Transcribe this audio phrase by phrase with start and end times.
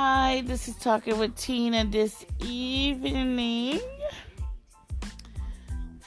[0.00, 3.80] Hi, this is Talking with Tina this evening.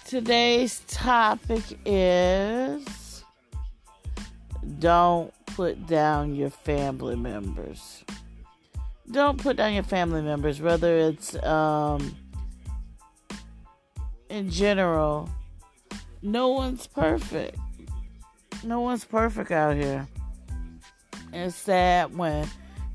[0.07, 3.25] Today's topic is
[4.79, 8.05] don't put down your family members.
[9.11, 12.15] Don't put down your family members, whether it's um,
[14.29, 15.29] in general.
[16.21, 17.57] No one's perfect.
[18.63, 20.07] No one's perfect out here.
[21.33, 22.47] It's sad when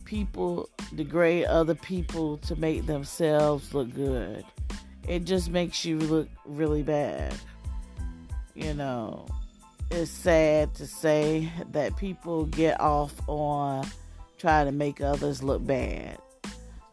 [0.06, 4.44] people degrade other people to make themselves look good.
[5.08, 7.34] It just makes you look really bad.
[8.54, 9.26] You know,
[9.90, 13.86] it's sad to say that people get off on
[14.38, 16.18] trying to make others look bad.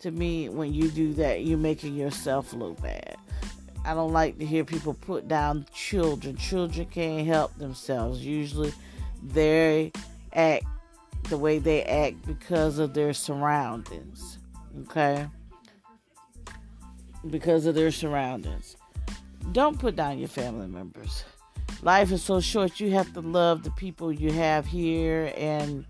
[0.01, 3.15] To me, when you do that, you're making yourself look bad.
[3.85, 6.35] I don't like to hear people put down children.
[6.37, 8.25] Children can't help themselves.
[8.25, 8.73] Usually,
[9.21, 9.91] they
[10.33, 10.65] act
[11.33, 14.37] the way they act because of their surroundings.
[14.81, 15.25] Okay?
[17.27, 18.77] Because of their surroundings.
[19.51, 21.23] Don't put down your family members.
[21.81, 25.87] Life is so short, you have to love the people you have here and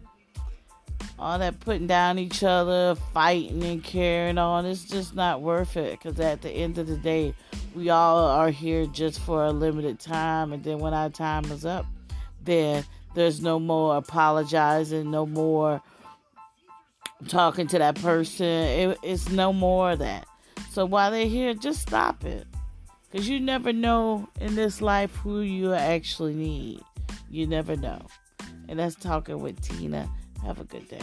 [1.19, 5.99] all that putting down each other, fighting and carrying on, it's just not worth it.
[5.99, 7.35] Because at the end of the day,
[7.75, 10.53] we all are here just for a limited time.
[10.53, 11.85] And then when our time is up,
[12.45, 15.81] then there's no more apologizing, no more
[17.27, 18.45] talking to that person.
[18.45, 20.27] It, it's no more of that.
[20.71, 22.47] So while they're here, just stop it.
[23.11, 26.81] Because you never know in this life who you actually need.
[27.29, 28.01] You never know.
[28.67, 30.09] And that's talking with Tina.
[30.43, 30.99] Have a good day.